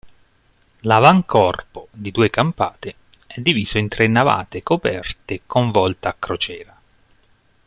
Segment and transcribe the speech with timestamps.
[0.79, 2.95] L'avancorpo, di due campate,
[3.27, 6.75] è diviso in tre navate coperte con volta a crociera.